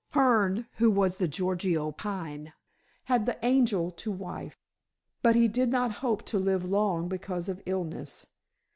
Hearne, 0.13 0.65
who 0.77 0.89
was 0.89 1.17
the 1.17 1.27
Gorgio 1.27 1.91
Pine, 1.91 2.53
had 3.03 3.27
the 3.27 3.37
angel 3.45 3.91
to 3.91 4.09
wife, 4.11 4.57
but 5.21 5.35
he 5.35 5.47
did 5.47 5.69
not 5.69 5.91
hope 6.01 6.25
to 6.25 6.39
live 6.39 6.65
long 6.65 7.07
because 7.07 7.47
of 7.47 7.61
illness." 7.67 8.25